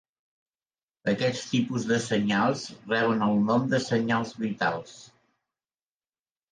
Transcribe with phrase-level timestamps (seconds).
[1.11, 2.65] Aquest tipus de senyals
[2.95, 4.99] reben el nom de senyals vitals.